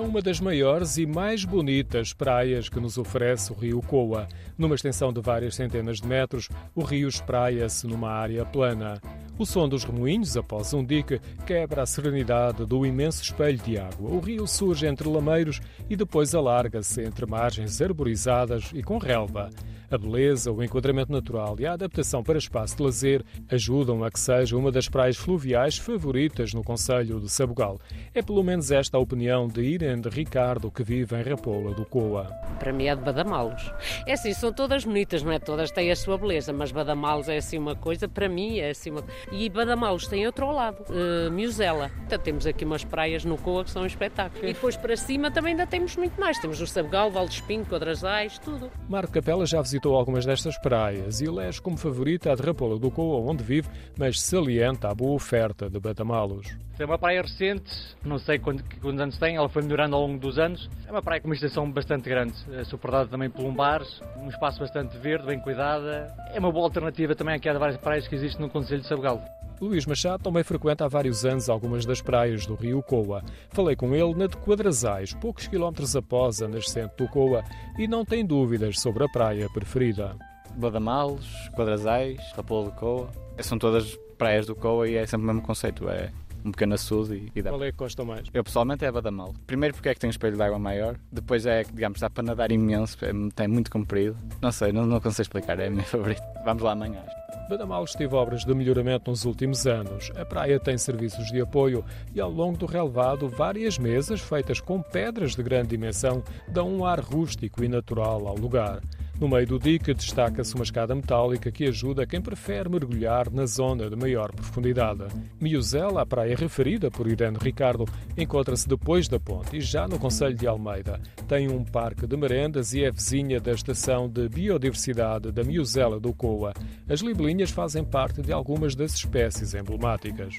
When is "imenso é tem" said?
92.52-93.48